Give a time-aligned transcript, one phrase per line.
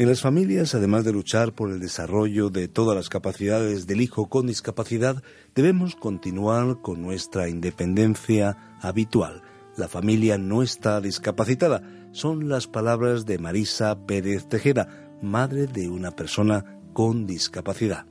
[0.00, 4.30] En las familias, además de luchar por el desarrollo de todas las capacidades del hijo
[4.30, 5.22] con discapacidad,
[5.54, 9.42] debemos continuar con nuestra independencia habitual.
[9.76, 11.82] La familia no está discapacitada.
[12.12, 14.88] Son las palabras de Marisa Pérez Tejeda,
[15.20, 18.06] madre de una persona con discapacidad.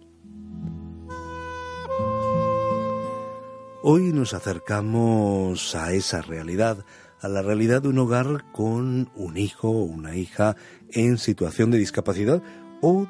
[3.81, 6.86] Hoy nos acercamos a esa realidad,
[7.22, 10.56] a la realidad de un hogar con un hijo o una hija
[10.92, 12.42] en situación de discapacidad
[12.81, 13.08] o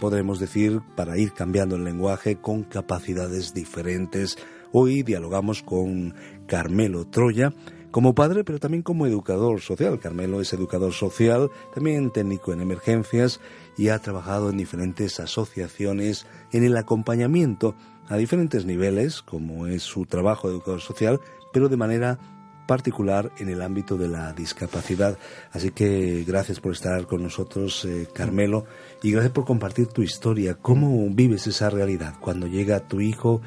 [0.00, 4.38] podremos decir, para ir cambiando el lenguaje, con capacidades diferentes.
[4.72, 6.14] Hoy dialogamos con
[6.46, 7.52] Carmelo Troya
[7.90, 10.00] como padre, pero también como educador social.
[10.00, 13.40] Carmelo es educador social, también técnico en emergencias
[13.76, 17.76] y ha trabajado en diferentes asociaciones en el acompañamiento
[18.08, 21.20] a diferentes niveles, como es su trabajo de educador social,
[21.52, 22.18] pero de manera
[22.66, 25.18] particular en el ámbito de la discapacidad.
[25.52, 28.66] Así que gracias por estar con nosotros, eh, Carmelo,
[29.02, 30.54] y gracias por compartir tu historia.
[30.54, 33.40] ¿Cómo vives esa realidad cuando llega tu hijo?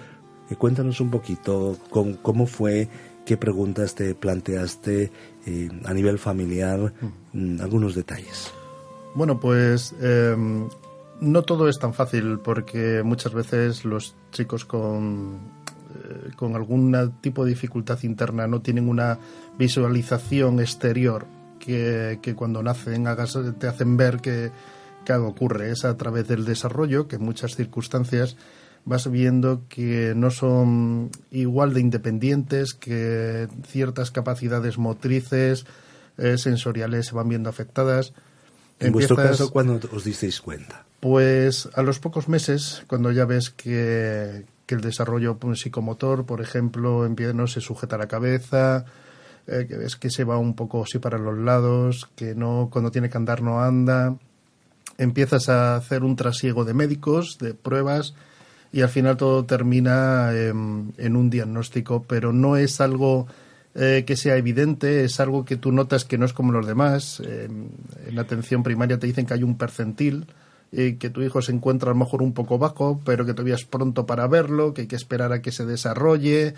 [0.50, 2.88] Eh, cuéntanos un poquito cómo, cómo, fue,
[3.26, 5.12] qué preguntas te planteaste
[5.46, 6.94] eh, a nivel familiar,
[7.34, 8.52] mm, algunos detalles.
[9.16, 10.70] Bueno, pues em,
[11.22, 15.57] no todo es tan fácil porque muchas veces los chicos con
[16.36, 19.18] con algún tipo de dificultad interna no tienen una
[19.58, 21.26] visualización exterior
[21.60, 23.06] que, cuando nacen
[23.60, 24.52] te hacen ver que,
[25.06, 25.72] que algo ocurre.
[25.72, 28.38] Es a través del desarrollo que en muchas circunstancias
[28.86, 35.66] vas viendo que no son igual de independientes, que ciertas capacidades motrices,
[36.18, 38.14] eh, sensoriales se van viendo afectadas.
[38.80, 40.86] En vuestro caso, ¿cuándo os disteis cuenta?
[41.02, 47.08] Pues a los pocos meses, cuando ya ves que, que el desarrollo psicomotor, por ejemplo,
[47.10, 48.86] no se sujeta la cabeza,
[49.48, 52.92] eh, que ves que se va un poco así para los lados, que no cuando
[52.92, 54.18] tiene que andar no anda.
[54.98, 58.14] Empiezas a hacer un trasiego de médicos, de pruebas,
[58.74, 63.26] y al final todo termina en, un diagnóstico, pero no es algo
[63.74, 67.22] eh, que sea evidente, es algo que tú notas que no es como los demás.
[67.22, 67.72] en
[68.12, 70.28] la atención primaria te dicen que hay un percentil,
[70.72, 73.56] y que tu hijo se encuentra a lo mejor un poco bajo, pero que todavía
[73.56, 76.54] es pronto para verlo, que hay que esperar a que se desarrolle.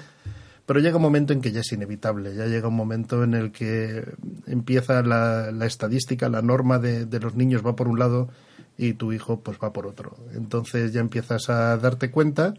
[0.65, 3.51] Pero llega un momento en que ya es inevitable, ya llega un momento en el
[3.51, 4.03] que
[4.45, 8.29] empieza la, estadística, la norma de, los niños va por un lado
[8.77, 10.15] y tu hijo pues va por otro.
[10.35, 12.53] Entonces ya empiezas a darte cuenta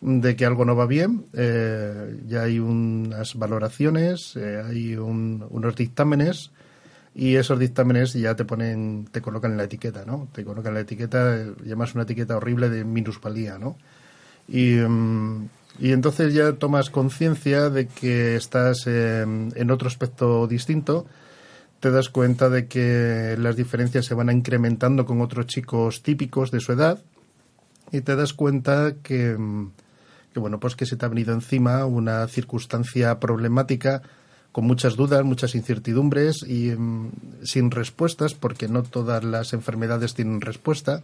[0.00, 6.50] de que algo no va bien, eh, ya hay unas valoraciones, eh, hay unos dictámenes
[7.14, 10.28] y esos dictámenes ya te ponen, te colocan la etiqueta, ¿no?
[10.32, 13.76] Te colocan la etiqueta, llamas una etiqueta horrible de minusvalía, ¿no?
[14.48, 15.48] Y, mm,
[15.78, 21.06] y entonces ya tomas conciencia de que estás en otro aspecto distinto,
[21.84, 26.60] te das cuenta de que las diferencias se van incrementando con otros chicos típicos de
[26.60, 27.02] su edad
[27.92, 29.70] y te das cuenta que, mm,
[30.32, 34.00] que bueno, pues que se te ha venido encima una circunstancia problemática
[34.54, 37.10] con muchas dudas, muchas incertidumbres y mm,
[37.42, 41.02] sin respuestas, porque no todas las enfermedades tienen respuesta.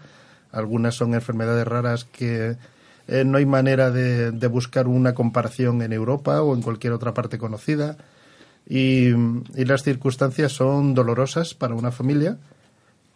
[0.53, 2.57] Algunas son enfermedades raras que
[3.09, 7.39] eh, no hay manera de, buscar una comparación en Europa o en cualquier otra parte
[7.39, 7.97] conocida.
[8.69, 12.39] Y, y, las circunstancias son dolorosas para una familia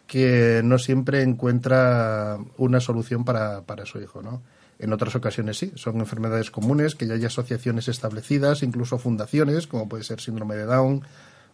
[0.05, 4.41] que no siempre encuentra una solución para, para su hijo, ¿no?
[4.77, 9.87] En otras ocasiones sí, son enfermedades comunes, que ya hay asociaciones establecidas, incluso fundaciones, como
[9.87, 11.03] puede ser síndrome de Down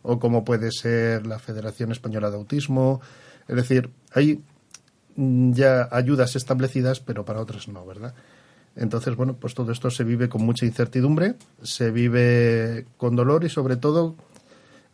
[0.01, 3.01] o como puede ser la Federación Española de Autismo.
[3.47, 4.41] Es decir, hay
[5.15, 8.13] ya ayudas establecidas, pero para otras no, ¿verdad?
[8.75, 13.49] Entonces, bueno, pues todo esto se vive con mucha incertidumbre, se vive con dolor y
[13.49, 14.15] sobre todo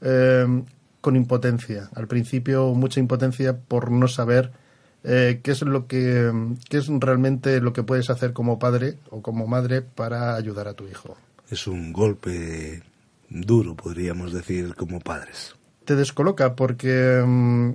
[0.02, 0.64] eh,
[1.02, 1.90] con impotencia.
[1.96, 4.52] Al principio mucha impotencia por no saber
[5.04, 6.32] eh, qué es lo que
[6.70, 10.74] qué es realmente lo que puedes hacer como padre o como madre para ayudar a
[10.74, 11.16] tu hijo.
[11.50, 12.84] Es un golpe
[13.30, 15.56] duro, podríamos decir, como padres.
[15.86, 17.72] te descoloca porque mm,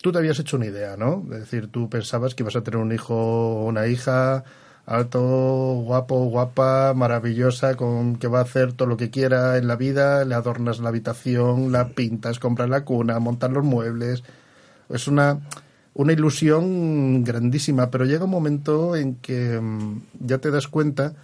[0.00, 1.24] tú te habías hecho una idea, ¿no?
[1.32, 4.44] Es decir, tú pensabas que ibas a tener un hijo o una hija
[4.88, 5.20] alto,
[5.84, 10.24] guapo, guapa, maravillosa, con que va a hacer todo lo que quiera en la vida,
[10.24, 14.22] le adornas la habitación, la pintas, compras la cuna, montas los muebles.
[14.88, 15.40] Es una,
[15.98, 21.14] una ilusión grandísima, pero llega un momento en que mm, ya te das cuenta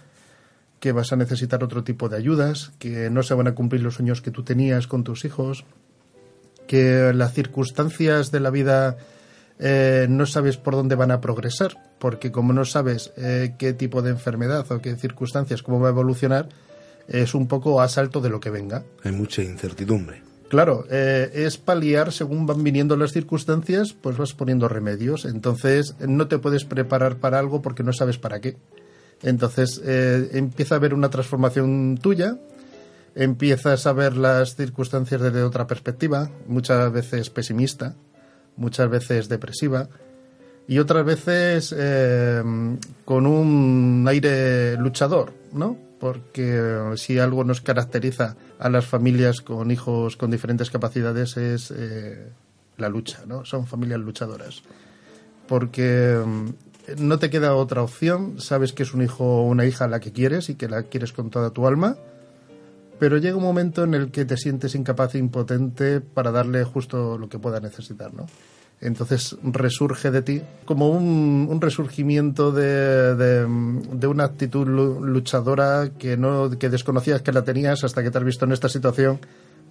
[0.81, 3.95] que vas a necesitar otro tipo de ayudas, que no se van a cumplir los
[3.95, 5.63] sueños que tú tenías con tus hijos,
[6.67, 8.97] que las circunstancias de la vida
[9.59, 14.01] eh, no sabes por dónde van a progresar, porque como no sabes eh, qué tipo
[14.01, 16.49] de enfermedad o qué circunstancias, cómo va a evolucionar,
[17.07, 18.83] es un poco a salto de lo que venga.
[19.05, 20.34] Hay mucha incertidumbre.
[20.49, 25.25] Claro, eh, es paliar según van viniendo las circunstancias, pues vas poniendo remedios.
[25.25, 28.57] Entonces no te puedes preparar para algo porque no sabes para qué.
[29.23, 32.37] Entonces empieza a haber una transformación tuya
[33.15, 37.95] empiezas a ver las circunstancias desde otra perspectiva, muchas veces pesimista,
[38.57, 39.87] muchas veces depresiva
[40.67, 42.43] y otras veces eh,
[43.05, 45.77] con un aire luchador, ¿no?
[46.05, 52.31] Porque si algo nos caracteriza a las familias con hijos con diferentes capacidades es eh,
[52.77, 53.43] la lucha, ¿no?
[53.43, 54.61] Son familias luchadoras.
[55.47, 56.49] Porque mm,
[56.99, 60.11] no te queda otra opción, sabes que es un hijo o una hija la que
[60.11, 61.97] quieres y que la quieres con toda tu alma
[62.99, 67.17] pero llega un momento en el que te sientes incapaz e impotente para darle justo
[67.17, 68.25] lo que pueda necesitar, ¿no?
[68.81, 76.69] Entonces resurge de ti como un, resurgimiento de, de, una actitud luchadora que, no, que
[76.69, 79.19] desconocías que la tenías hasta que te has visto en esta situación,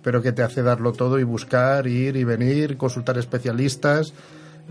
[0.03, 4.13] pero que te hace darlo todo y buscar, ir y venir, consultar especialistas,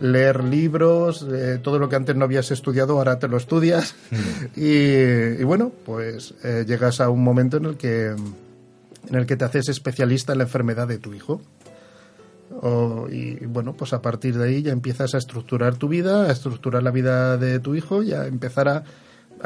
[0.02, 3.96] leer libros, eh, todo lo que antes no habías estudiado, ahora te lo estudias.
[4.12, 4.60] Mm.
[4.60, 8.16] Y, bueno, pues eh, llegas a un momento en el que
[9.10, 11.42] en el que te haces especialista en la enfermedad de tu hijo.
[13.10, 16.84] Y bueno, pues a partir de ahí ya empiezas a estructurar tu vida, a estructurar
[16.84, 18.84] la vida de tu hijo y a empezar a,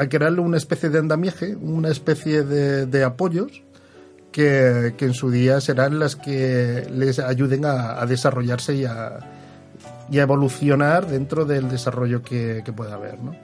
[0.08, 3.64] crearle una especie de andamiaje, una especie de, apoyos
[4.30, 9.18] que, en su día serán las que les ayuden a, desarrollarse y a,
[10.10, 13.18] y a, evolucionar dentro del desarrollo que, pueda haber.
[13.18, 13.34] ¿no?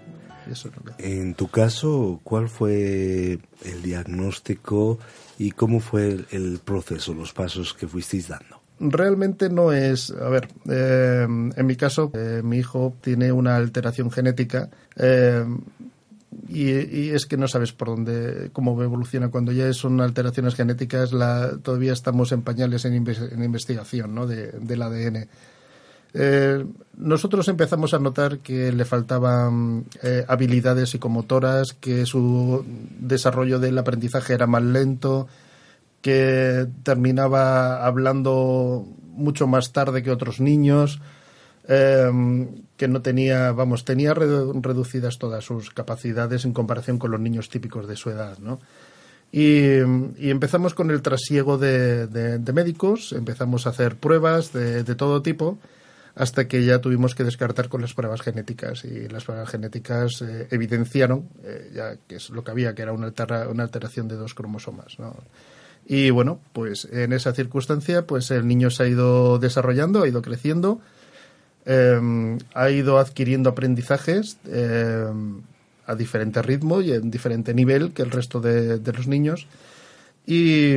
[0.98, 4.98] En tu caso, ¿cuál fue el diagnóstico
[5.38, 8.63] y cómo fue el, proceso, los pasos que fuisteis dando?
[8.86, 14.10] Realmente no es, a ver, eh, en mi caso, eh, mi hijo tiene una alteración
[14.10, 15.42] genética eh,
[16.48, 19.30] y, es que no sabes por dónde, cómo evoluciona.
[19.30, 24.26] Cuando ya son alteraciones genéticas, la, todavía estamos en pañales en, investigación ¿no?
[24.26, 25.28] del ADN.
[26.98, 29.86] Nosotros empezamos a notar que le faltaban
[30.28, 32.64] habilidades psicomotoras, que su
[33.00, 35.28] desarrollo del aprendizaje era más lento,
[36.04, 41.00] que terminaba hablando mucho más tarde que otros niños,
[41.66, 42.10] eh,
[42.76, 47.88] que no tenía, vamos, tenía reducidas todas sus capacidades en comparación con los niños típicos
[47.88, 48.60] de su edad, ¿no?
[49.32, 49.78] Y,
[50.28, 55.58] empezamos con el trasiego de, médicos, empezamos a hacer pruebas de todo tipo
[56.14, 60.46] hasta que ya tuvimos que descartar con las pruebas genéticas y las pruebas genéticas eh,
[60.50, 63.12] evidenciaron eh, ya que es lo que había que era una,
[63.50, 64.96] una alteración de dos cromosomas
[65.86, 70.22] y bueno pues en esa circunstancia pues el niño se ha ido desarrollando ha ido
[70.22, 70.80] creciendo
[71.66, 75.42] em, ha ido adquiriendo aprendizajes em,
[75.86, 79.46] a diferente ritmo y en diferente nivel que el resto de los niños
[80.26, 80.76] y,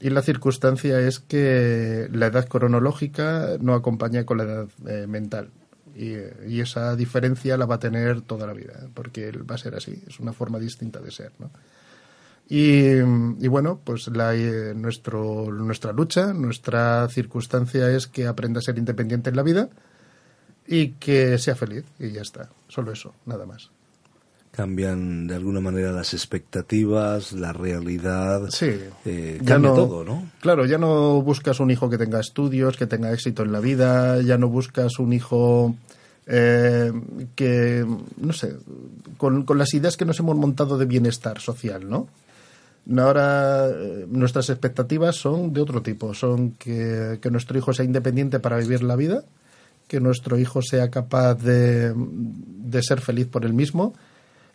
[0.00, 5.50] la circunstancia es que la edad cronológica no acompaña con la edad eh, mental.
[5.96, 6.14] Y,
[6.60, 10.20] esa diferencia la va a tener toda la vida, porque va a ser así, es
[10.20, 11.32] una forma distinta de ser.
[11.38, 11.50] ¿no?
[12.48, 13.00] Y,
[13.48, 19.30] bueno, pues la, eh, nuestro, nuestra lucha, nuestra circunstancia es que aprenda a ser independiente
[19.30, 19.70] en la vida
[20.66, 23.70] y que sea feliz, y ya está, solo eso, nada más
[24.54, 28.70] cambian de alguna manera las expectativas, la realidad, sí,
[29.04, 30.30] eh, cambia todo, ¿no?
[30.40, 34.22] Claro, ya no buscas un hijo que tenga estudios, que tenga éxito en la vida,
[34.22, 35.74] ya no buscas un hijo
[36.26, 36.92] eh,
[37.34, 37.84] que,
[38.16, 38.56] no sé,
[39.16, 42.06] con, las ideas que nos hemos montado de bienestar social, ¿no?
[42.98, 48.58] Ahora eh, nuestras expectativas son de otro tipo, son que, nuestro hijo sea independiente para
[48.58, 49.24] vivir la vida,
[49.88, 53.94] que nuestro hijo sea capaz de, de ser feliz por él mismo,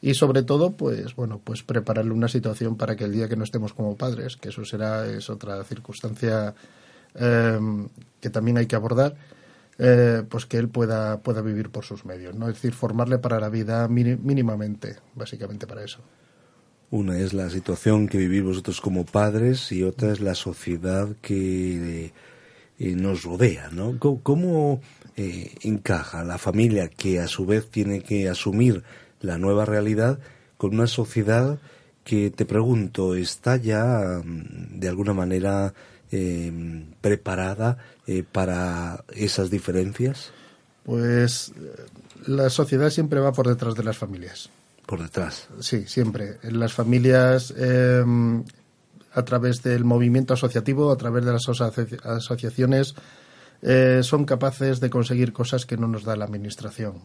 [0.02, 3.44] y sobre todo pues bueno pues prepararle una situación para que el día que no
[3.44, 6.54] estemos como padres que eso será es otra circunstancia
[7.16, 7.90] em,
[8.22, 9.16] que también hay que abordar
[9.78, 13.40] eh, pues que él pueda pueda vivir por sus medios no es decir formarle para
[13.40, 16.00] la vida mínimamente básicamente para eso
[16.92, 22.12] una es la situación que vivís vosotros como padres y otra es la sociedad que
[22.80, 24.00] nos rodea, ¿no?
[24.00, 24.82] ¿Cómo,
[25.16, 28.84] encaja la familia que a su vez tiene que asumir
[29.20, 30.20] la nueva realidad
[30.58, 31.60] con una sociedad
[32.06, 35.74] que te pregunto, ¿está ya mm, de alguna manera
[37.02, 37.78] preparada
[38.32, 40.32] para esas diferencias?
[40.84, 41.54] Pues
[42.26, 44.50] la sociedad siempre va por detrás de las familias.
[44.90, 45.48] Por detrás.
[45.60, 46.40] Sí, siempre.
[46.42, 48.44] Las familias, em,
[49.14, 52.96] a través del movimiento asociativo, a través de las asociaciones,
[53.62, 57.04] eh, son capaces de conseguir cosas que no nos da la Administración.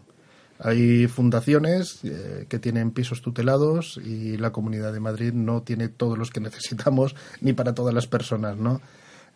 [0.60, 6.16] Hay fundaciones eh, que tienen pisos tutelados y la Comunidad de Madrid no tiene todos
[6.16, 8.80] los que necesitamos ni para todas las personas, ¿no?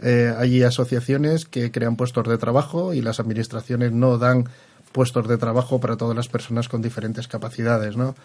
[0.01, 4.49] Eh, hay asociaciones que crean puestos de trabajo y las administraciones no dan
[4.99, 8.17] puestos de trabajo para todas las personas con diferentes capacidades, ¿no?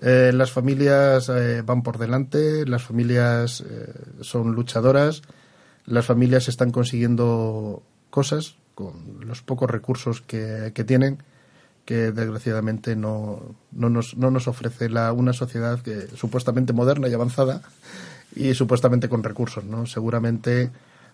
[0.00, 5.22] Eh, las familias eh, van por delante, las familias eh, son luchadoras,
[5.84, 8.92] las familias están consiguiendo cosas con
[9.26, 11.18] los pocos recursos que, tienen
[11.84, 17.14] que desgraciadamente no, no, nos, no nos ofrece la, una sociedad que supuestamente moderna y
[17.14, 17.62] avanzada
[18.36, 19.86] y supuestamente con recursos, ¿no?
[19.86, 20.70] Seguramente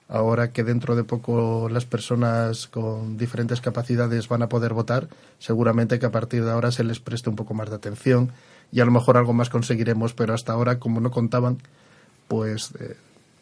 [0.08, 5.98] Ahora que dentro de poco las personas con diferentes capacidades van a poder votar, seguramente
[5.98, 8.32] que a partir de ahora se les preste un poco más de atención
[8.72, 11.58] y a lo mejor algo más conseguiremos, pero hasta ahora, como no contaban,
[12.26, 12.96] pues eh,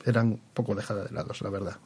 [0.05, 1.77] eran un poco dejadas de lado, la verdad.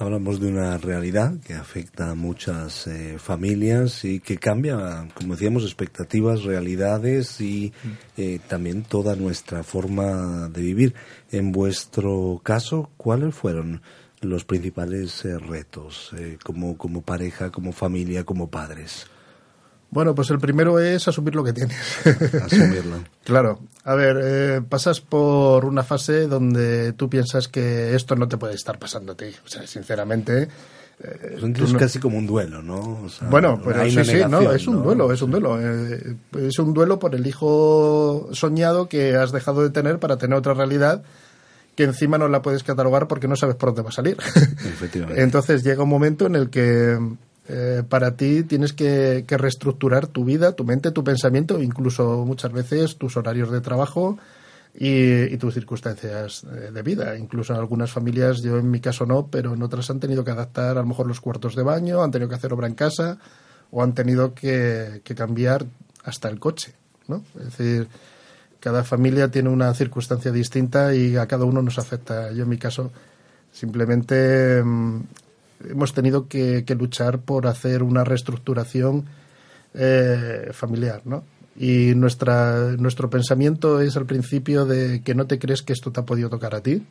[0.00, 5.62] Hablamos de una realidad que afecta a muchas eh, familias y que cambia, como decíamos,
[5.64, 7.74] expectativas, realidades y
[8.16, 10.94] eh, también toda nuestra forma de vivir.
[11.30, 13.82] En vuestro caso, ¿cuáles fueron
[14.22, 16.12] los principales eh, retos
[16.44, 19.06] como, como pareja, como familia, como padres?
[19.90, 21.76] Bueno, pues el primero es asumir lo que tienes.
[22.44, 22.98] Asumirlo.
[23.24, 23.58] claro.
[23.84, 28.54] A ver, eh, pasas por una fase donde tú piensas que esto no te puede
[28.54, 29.26] estar pasando a ti.
[29.44, 30.48] O sea, sinceramente.
[31.02, 33.06] Eh, es casi como un duelo, ¿no?
[33.30, 35.58] bueno, pero sí, sí, no, es un duelo, es un duelo.
[35.58, 40.36] Eh, es un duelo por el hijo soñado que has dejado de tener para tener
[40.36, 41.02] otra realidad
[41.74, 44.18] que encima no la puedes catalogar porque no sabes por dónde va a salir.
[44.34, 45.22] Efectivamente.
[45.22, 46.98] Entonces llega un momento en el que
[47.52, 52.96] eh, para ti tienes que, reestructurar tu vida, tu mente, tu pensamiento, incluso muchas veces
[52.96, 54.18] tus horarios de trabajo
[54.72, 57.18] y, tus circunstancias eh, de vida.
[57.18, 60.30] Incluso en algunas familias, yo en mi caso no, pero en otras han tenido que
[60.30, 63.18] adaptar a lo mejor los cuartos de baño, han tenido que hacer obra en casa
[63.72, 65.66] o han tenido que, cambiar
[66.04, 66.74] hasta el coche,
[67.08, 67.24] ¿no?
[67.36, 67.88] Es decir,
[68.60, 72.30] cada familia tiene una circunstancia distinta y a cada uno nos afecta.
[72.30, 72.92] Yo en mi caso
[73.50, 75.00] simplemente mm,
[75.68, 79.06] hemos tenido que, luchar por hacer una reestructuración
[79.74, 81.24] eh, familiar, ¿no?
[81.56, 86.00] Y nuestra, nuestro pensamiento es al principio de que no te crees que esto te
[86.00, 86.86] ha podido tocar a ti.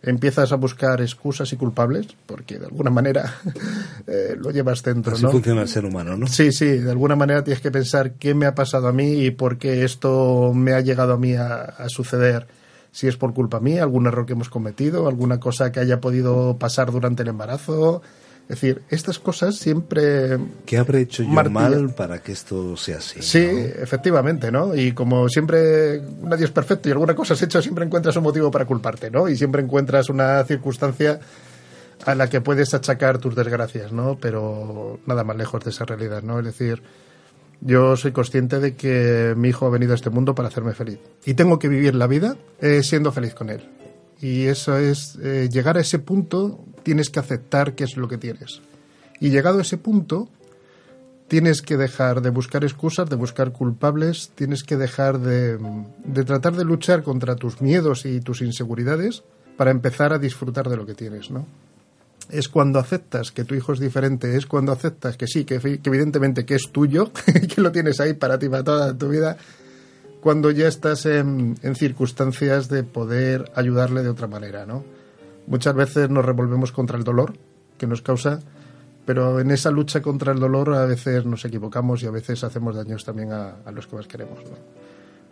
[0.00, 3.34] Empiezas a buscar excusas y culpables, porque de alguna manera
[4.06, 6.28] eh, lo llevas dentro, Así funciona el ser humano, ¿no?
[6.28, 9.32] Sí, sí, de alguna manera tienes que pensar qué me ha pasado a mí y
[9.32, 12.46] por qué esto me ha llegado a mí a suceder
[12.92, 16.58] si es por culpa mía, algún error que hemos cometido, alguna cosa que haya podido
[16.58, 18.02] pasar durante el embarazo.
[18.48, 20.38] Es decir, estas cosas siempre...
[20.64, 23.20] ¿Qué habré hecho yo mal para que esto sea así?
[23.20, 24.74] Sí, efectivamente, ¿no?
[24.74, 28.50] Y como siempre nadie es perfecto y alguna cosa has hecho, siempre encuentras un motivo
[28.50, 29.28] para culparte, ¿no?
[29.28, 31.20] Y siempre encuentras una circunstancia
[32.06, 34.16] a la que puedes achacar tus desgracias, ¿no?
[34.18, 36.38] Pero nada más lejos de esa realidad, ¿no?
[36.38, 36.82] Es decir,
[37.60, 40.98] yo soy consciente de que mi hijo ha venido a este mundo para hacerme feliz.
[41.24, 43.68] Y tengo que vivir la vida eh, siendo feliz con él.
[44.20, 48.18] Y eso es, eh, llegar a ese punto, tienes que aceptar qué es lo que
[48.18, 48.60] tienes.
[49.20, 50.28] Y llegado a ese punto,
[51.28, 55.58] tienes que dejar de buscar excusas, de buscar culpables, tienes que dejar de,
[56.04, 59.22] de tratar de luchar contra tus miedos y tus inseguridades
[59.56, 61.46] para empezar a disfrutar de lo que tienes, ¿no?
[62.30, 66.44] Es cuando aceptas que tu hijo es diferente, es cuando aceptas que sí, que, evidentemente
[66.44, 67.10] que es tuyo,
[67.54, 69.36] que lo tienes ahí para ti, para toda tu vida,
[70.20, 74.84] cuando ya estás en, circunstancias de poder ayudarle de otra manera, ¿no?
[75.46, 77.34] Muchas veces nos revolvemos contra el dolor
[77.78, 78.40] que nos causa,
[79.06, 82.76] pero en esa lucha contra el dolor a veces nos equivocamos y a veces hacemos
[82.76, 84.58] daños también a, los que más queremos, ¿no?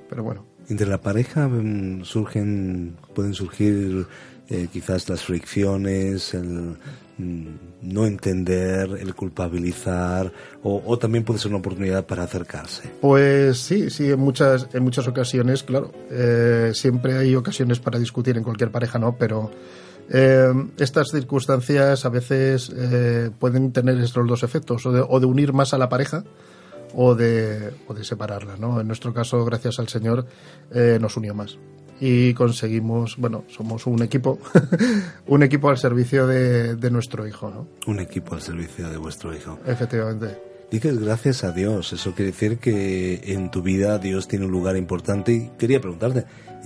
[0.08, 0.44] Pero bueno.
[0.68, 4.06] Entre la pareja mm, surgen, pueden surgir
[4.48, 6.76] eh, quizás las fricciones, el
[7.18, 7.46] mm,
[7.82, 12.88] no entender, el culpabilizar, o, también puede ser una oportunidad para acercarse.
[13.00, 15.92] Pues sí, sí, en muchas, en muchas ocasiones, claro.
[16.10, 19.16] Eh, siempre hay ocasiones para discutir en cualquier pareja, ¿no?
[19.18, 19.50] Pero
[20.10, 22.72] eh, estas circunstancias a veces
[23.40, 26.22] pueden tener estos dos efectos, o de, o de, unir más a la pareja
[26.94, 28.80] o de, o de separarla, ¿no?
[28.80, 30.24] En nuestro caso, gracias al Señor,
[31.00, 31.58] nos unió más.
[32.00, 34.38] Y conseguimos, bueno, somos un equipo,
[35.26, 37.66] un equipo al servicio de, de, nuestro hijo, ¿no?
[37.86, 39.58] Un equipo al servicio de vuestro hijo.
[39.66, 40.38] Efectivamente.
[40.70, 44.76] Dices gracias a Dios, eso quiere decir que en tu vida Dios tiene un lugar
[44.76, 46.24] importante y quería preguntarte,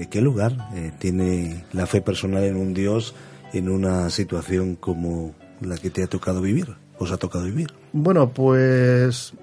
[0.09, 3.15] ¿qué lugar eh, tiene la fe personal en un Dios
[3.53, 7.69] en una situación como la que te ha tocado vivir, os ha tocado vivir?
[7.93, 9.35] Bueno, pues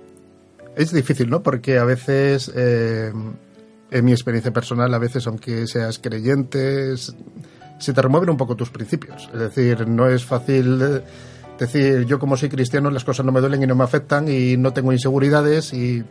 [0.75, 1.44] es difícil, ¿no?
[1.44, 3.12] Porque a veces, eh,
[3.89, 8.70] en mi experiencia personal, a veces, aunque seas creyente, se te remueven un poco tus
[8.70, 9.29] principios.
[9.34, 11.03] Es decir, no es fácil
[11.58, 14.58] decir, yo como soy cristiano, las cosas no me duelen y no me afectan y
[14.58, 16.03] no tengo inseguridades y,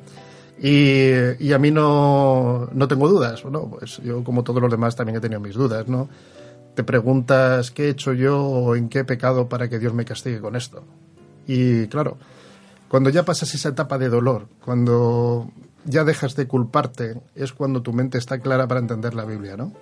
[0.59, 3.45] y, a mí no, no tengo dudas.
[3.45, 3.69] ¿no?
[3.71, 6.09] Pues yo, como todos los demás, también he tenido mis dudas, ¿no?
[6.75, 10.05] Te preguntas qué he hecho yo o en qué he pecado para que Dios me
[10.05, 10.83] castigue con esto.
[11.47, 12.19] Y claro,
[12.89, 15.51] cuando ya pasas esa etapa de dolor, cuando
[15.87, 19.73] ya dejas de culparte, es cuando tu mente está clara para entender la Biblia, ¿no?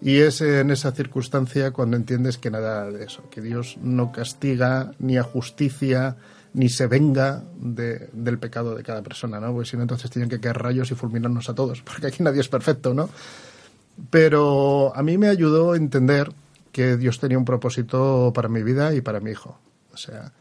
[0.00, 4.92] Y es en esa circunstancia cuando entiendes que nada de eso, que Dios no castiga
[4.98, 6.16] ni a justicia
[6.52, 9.52] ni se venga del pecado de cada persona, ¿no?
[9.52, 12.40] Porque si no, entonces tienen que caer rayos y fulminarnos a todos, porque aquí nadie
[12.40, 13.08] es perfecto, ¿no?
[14.10, 16.32] Pero a mí me ayudó a entender
[16.72, 19.58] que Dios tenía un propósito para mi vida y para mi hijo.
[19.92, 20.32] O sea,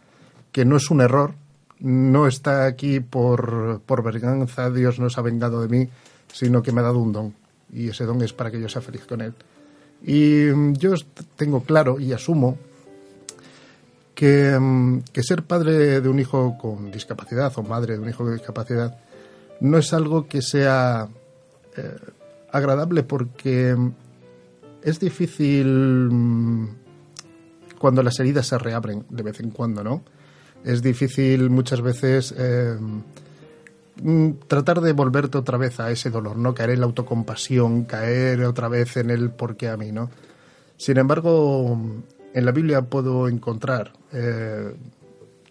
[0.52, 1.36] que no es un error,
[1.80, 5.90] no está aquí por, por venganza, Dios no se ha vengado de mí,
[6.32, 7.34] sino que me ha dado un don.
[7.72, 9.34] Y ese don es para que yo sea feliz con él.
[10.04, 10.94] Y mm, yo
[11.36, 12.58] tengo claro y asumo
[14.14, 18.24] que, mm, que, ser padre de un hijo con discapacidad o madre de un hijo
[18.24, 18.98] con discapacidad
[19.60, 21.08] no es algo que sea
[21.76, 21.96] eh,
[22.52, 23.92] agradable porque mm,
[24.84, 26.70] es difícil
[27.80, 30.04] cuando las heridas se reabren de vez en cuando, ¿no?
[30.66, 32.76] Es difícil muchas veces eh,
[34.02, 36.54] mm, tratar de volverte otra vez a ese dolor, ¿no?
[36.56, 40.10] Caer en la autocompasión, caer otra vez en el por qué a mí, ¿no?
[40.78, 41.80] Sin embargo,
[42.34, 44.74] en la Biblia puedo encontrar eh,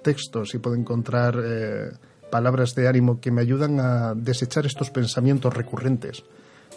[0.03, 1.93] textos y puedo encontrar eh,
[2.31, 6.25] palabras de ánimo que me ayudan a desechar estos pensamientos recurrentes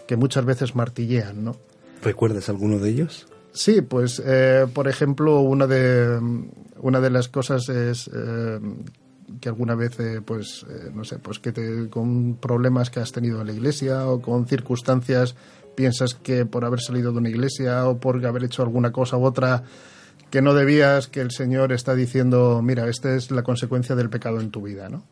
[0.07, 1.57] que muchas veces martillean, ¿no?
[2.03, 3.27] ¿Recuerdas alguno de ellos?
[3.57, 4.21] Sí, pues,
[4.73, 6.19] por ejemplo, una de,
[6.79, 8.59] una de las cosas es eh,
[9.41, 13.11] que alguna vez, eh, pues, eh, no sé, pues que te, con problemas que has
[13.11, 15.35] tenido en la iglesia o con circunstancias
[15.75, 19.25] piensas que por haber salido de una iglesia o por haber hecho alguna cosa u
[19.25, 19.63] otra
[20.31, 24.41] que no debías, que el Señor está diciendo, mira, esta es la consecuencia del pecado
[24.41, 25.03] en tu vida, ¿no?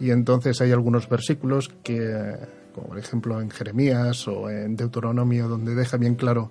[0.00, 2.36] Y entonces hay algunos versículos que,
[2.74, 6.50] como por ejemplo en Jeremías o en Deuteronomio, donde deja bien claro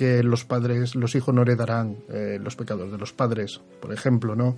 [0.00, 4.34] que los padres, los hijos no heredarán eh, los pecados de los padres, por ejemplo,
[4.34, 4.56] ¿no?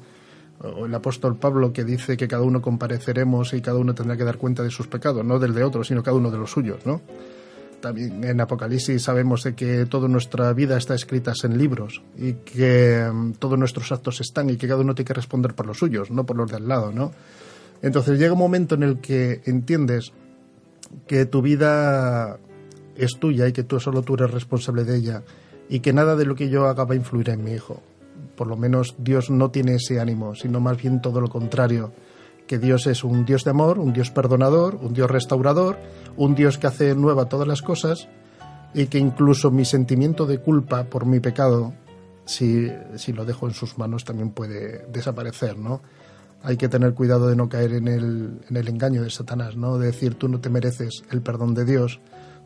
[0.61, 4.23] O el apóstol Pablo que dice que cada uno compareceremos y cada uno tendrá que
[4.23, 6.87] dar cuenta de sus pecados, no del de otro, sino cada uno de los suyos,
[6.87, 7.01] ¿no?
[7.81, 13.33] También en Apocalipsis sabemos que toda nuestra vida está escrita en libros y que mm,
[13.33, 16.25] todos nuestros actos están y que cada uno tiene que responder por los suyos, no
[16.25, 17.11] por los de al lado, ¿no?
[17.83, 20.13] Entonces llega un momento en el que entiendes
[21.09, 22.39] que tu vida
[22.97, 25.23] es tuya y que tú solo tú eres responsable de ella
[25.69, 27.81] y que nada de lo que yo haga va a influir en mi hijo.
[28.37, 31.93] Por lo menos Dios no tiene ese ánimo, sino más bien todo lo contrario,
[32.47, 35.79] que Dios es un Dios de amor, un Dios perdonador, un Dios restaurador,
[36.17, 38.09] un Dios que hace nueva todas las cosas
[38.75, 41.73] y que incluso mi sentimiento de culpa por mi pecado,
[42.25, 45.83] si, si lo dejo en sus manos, también puede desaparecer, ¿no?
[46.43, 49.79] Hay que tener cuidado de no caer en el, en el engaño de Satanás, ¿no?
[49.79, 52.01] De decir tú no te mereces el perdón de Dios,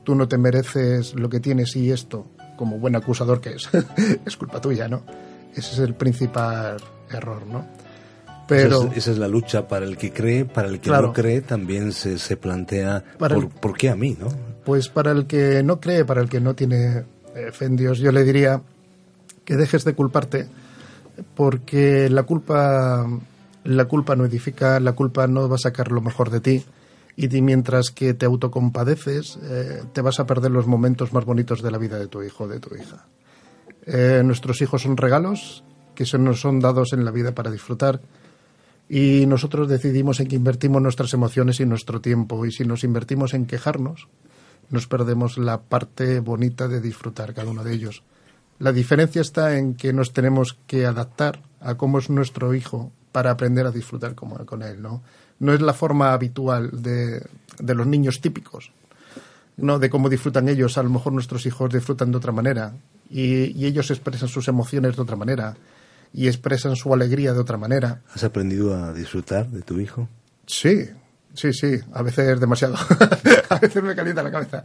[0.06, 3.68] tú no te mereces lo que tienes y esto, como buen acusador que es,
[4.24, 5.02] es culpa tuya, ¿no?
[5.52, 6.76] Ese es el principal
[7.10, 7.66] error, ¿no?
[8.46, 11.92] Pero, esa, es, la lucha para el que cree, para el que no cree también
[11.92, 14.28] se, se plantea por, por, qué a mí, ¿no?
[14.64, 17.98] Pues para el que no cree, para el que no tiene eh, fe en Dios,
[17.98, 18.62] yo le diría
[19.44, 20.46] que dejes de culparte
[21.34, 23.04] porque la culpa,
[23.64, 26.64] la culpa no edifica, la culpa no va a sacar lo mejor de ti
[27.16, 31.70] y mientras que te autocompadeces, eh, te vas a perder los momentos más bonitos de
[31.70, 33.06] la vida de tu hijo o de tu hija.
[33.86, 38.00] Eh, nuestros hijos son regalos que se nos son dados en la vida para disfrutar
[38.88, 43.32] y nosotros decidimos en qué invertimos nuestras emociones y nuestro tiempo y si nos invertimos
[43.32, 44.08] en quejarnos,
[44.68, 48.02] nos perdemos la parte bonita de disfrutar cada uno de ellos.
[48.58, 53.30] La diferencia está en que nos tenemos que adaptar a cómo es nuestro hijo para
[53.30, 55.02] aprender a disfrutar con él, ¿no?
[55.38, 57.22] No es la forma habitual de,
[57.58, 58.72] de los niños típicos,
[59.56, 59.78] ¿no?
[59.78, 60.78] de cómo disfrutan ellos.
[60.78, 62.72] A lo mejor nuestros hijos disfrutan de otra manera
[63.10, 65.56] y, ellos expresan sus emociones de otra manera
[66.12, 68.00] y expresan su alegría de otra manera.
[68.14, 70.08] ¿Has aprendido a disfrutar de tu hijo?
[70.46, 70.88] Sí,
[71.34, 72.76] sí, sí, a veces demasiado.
[73.48, 74.62] a veces me calienta la cabeza.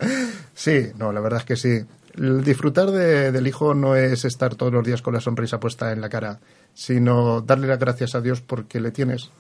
[0.54, 1.86] Sí, no, la verdad es que sí.
[2.16, 6.02] El disfrutar del hijo no es estar todos los días con la sonrisa puesta en
[6.02, 6.40] la cara,
[6.74, 9.32] sino darle las gracias a Dios porque le tienes.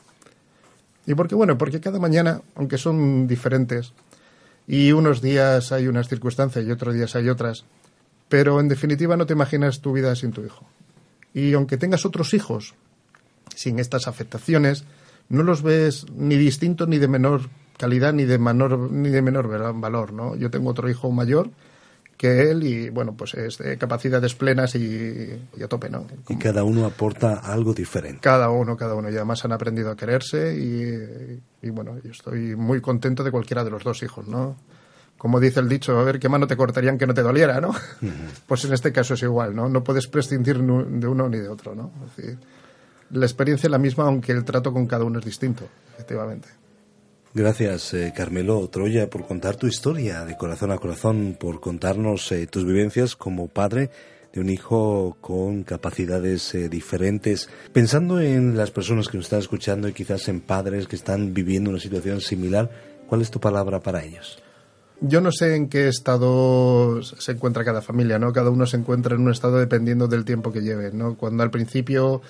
[1.06, 3.94] Y porque, bueno, porque cada mañana, aunque son diferentes,
[4.68, 7.66] y unos días hay unas circunstancias y otros días hay otras,
[8.30, 10.66] pero en definitiva no te imaginas tu vida sin tu hijo.
[11.34, 12.76] Y aunque tengas otros hijos
[13.56, 14.86] sin estas afectaciones,
[15.30, 19.74] no los ves ni distintos ni de menor calidad ni de menor ni de menor
[19.80, 20.36] valor, ¿no?
[20.36, 21.50] Yo tengo otro hijo mayor
[22.22, 25.28] que él y bueno, pues es de capacidades plenas y,
[25.60, 26.06] a tope, ¿no?
[26.30, 28.20] Y cada uno aporta algo diferente.
[28.22, 29.10] Cada uno, cada uno.
[29.10, 33.64] Y además han aprendido a quererse y, y bueno, yo estoy muy contento de cualquiera
[33.64, 34.56] de los dos hijos, ¿no?
[35.18, 37.74] Como dice el dicho, a ver qué mano te cortarían que no te doliera, ¿no?
[38.46, 39.68] Pues en este caso es igual, ¿no?
[39.68, 41.92] No puedes prescindir de uno ni de otro, ¿no?
[42.06, 42.38] Es decir,
[43.10, 46.50] la experiencia es la misma, aunque el trato con cada uno es distinto, efectivamente.
[47.34, 52.46] Gracias, eh, Carmelo Troya, por contar tu historia de corazón a corazón, por contarnos eh,
[52.46, 53.90] tus vivencias como padre
[54.34, 57.48] de un hijo con capacidades eh, diferentes.
[57.72, 61.70] Pensando en las personas que nos están escuchando y quizás en padres que están viviendo
[61.70, 62.70] una situación similar,
[63.08, 64.38] ¿cuál es tu palabra para ellos?
[65.00, 68.34] Yo no sé en qué estado se encuentra cada familia, ¿no?
[68.34, 71.16] Cada uno se encuentra en un estado dependiendo del tiempo que lleve, ¿no?
[71.16, 72.22] Cuando al principio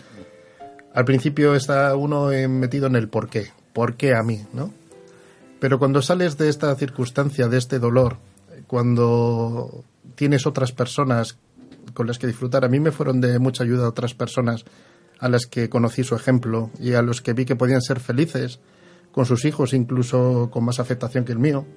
[0.94, 4.72] al principio está uno metido en el por qué, por qué a mí, ¿no?
[5.62, 8.18] Pero cuando sales de esta circunstancia, de este dolor,
[8.66, 9.84] cuando
[10.16, 11.38] tienes otras personas
[11.94, 14.66] con las que disfrutar, a mí me fueron de mucha ayuda otras personas
[15.20, 18.60] a las que conocí su ejemplo y a los que vi que podían ser felices
[19.12, 21.68] con sus hijos, incluso con más afectación que el mío,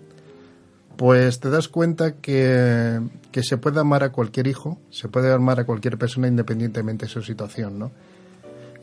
[0.97, 5.61] pues te das cuenta que, que se puede amar a cualquier hijo, se puede amar
[5.61, 7.93] a cualquier persona independientemente de su situación, ¿no?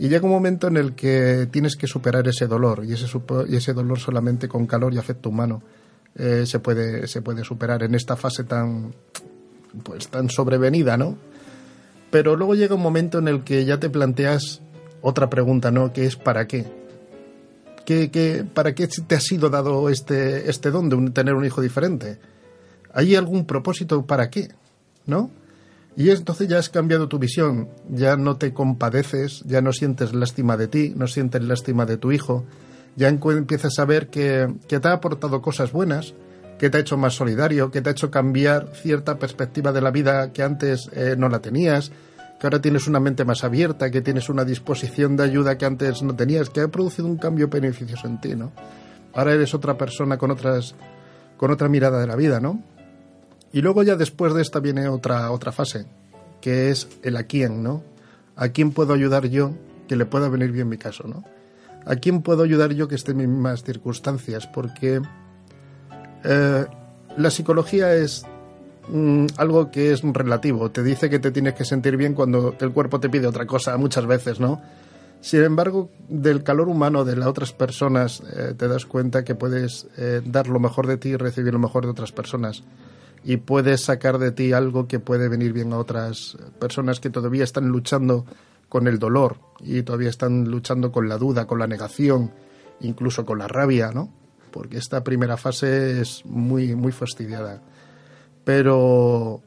[0.02, 4.00] Y llega un momento en el que tienes que superar ese dolor y ese, dolor
[4.00, 5.62] solamente con calor y afecto humano
[6.16, 8.96] eh, se, puede, se puede superar en esta fase tan,
[9.84, 11.18] pues, tan sobrevenida, ¿no?
[12.10, 14.62] Pero luego llega un momento en el que ya te planteas
[15.04, 15.94] otra pregunta, ¿no?
[15.94, 16.66] Que es ¿para qué?
[17.86, 21.62] ¿Qué, qué para qué te ha sido dado este, este don de tener un hijo
[21.62, 22.18] diferente?
[22.92, 24.48] ¿Hay algún propósito para qué?
[25.06, 25.30] ¿No?
[25.96, 30.56] Y entonces ya has cambiado tu visión, ya no te compadeces, ya no sientes lástima
[30.56, 32.46] de ti, no sientes lástima de tu hijo,
[32.96, 36.14] ya empiezas a ver que, te ha aportado cosas buenas,
[36.58, 39.92] que te ha hecho más solidario, que te ha hecho cambiar cierta perspectiva de la
[39.92, 41.92] vida que antes eh, no la tenías,
[42.40, 46.02] que ahora tienes una mente más abierta, que tienes una disposición de ayuda que antes
[46.04, 48.52] no tenías, que ha producido un cambio beneficioso en ti, ¿no?
[49.14, 50.74] Ahora eres otra persona con otras
[51.38, 52.64] con otra mirada de la vida, ¿no?
[53.54, 55.86] Y luego ya después de esta viene otra, otra fase,
[56.40, 57.84] que es el a quién, ¿no?
[58.36, 59.52] ¿A quién puedo ayudar yo
[59.88, 61.24] que le pueda venir bien mi caso, ¿no?
[61.86, 64.48] ¿A quién puedo ayudar yo que esté en mis mismas circunstancias?
[64.48, 65.02] Porque
[66.24, 66.66] eh,
[67.18, 68.26] la psicología es
[68.88, 70.72] mm, algo que es relativo.
[70.72, 73.76] Te dice que te tienes que sentir bien cuando el cuerpo te pide otra cosa
[73.78, 74.62] muchas veces, ¿no?
[75.20, 79.88] Sin embargo, del calor humano de las otras personas eh, te das cuenta que puedes
[79.98, 82.64] eh, dar lo mejor de ti y recibir lo mejor de otras personas
[83.24, 87.44] y puedes sacar de ti algo que puede venir bien a otras personas que todavía
[87.44, 88.26] están luchando
[88.68, 92.32] con el dolor y todavía están luchando con la duda, con la negación,
[92.80, 94.12] incluso con la rabia, ¿no?
[94.52, 97.62] Porque esta primera fase es muy, muy fastidiada.
[98.44, 99.42] Pero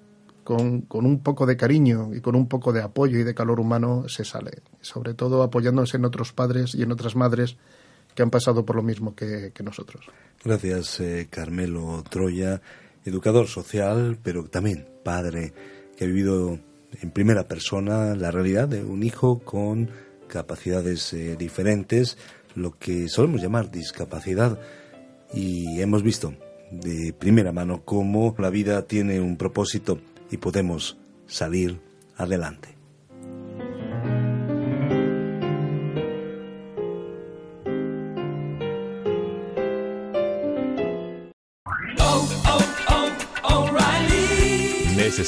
[0.44, 3.60] con, con, un poco de cariño y con un poco de apoyo y de calor
[3.60, 4.62] humano se sale.
[4.80, 7.56] Sobre todo apoyándose en otros padres y en otras madres
[8.14, 10.06] que han pasado por lo mismo que, nosotros.
[10.44, 12.60] Gracias, eh, Carmelo Troya
[13.04, 15.52] educador social, pero también padre
[15.96, 16.58] que ha vivido
[17.00, 19.90] en primera persona la realidad de un hijo con
[20.28, 22.18] capacidades eh, diferentes,
[22.54, 24.58] lo que solemos llamar discapacidad.
[25.32, 26.34] Y hemos visto
[26.70, 31.80] de primera mano cómo la vida tiene un propósito y podemos salir
[32.16, 32.76] adelante.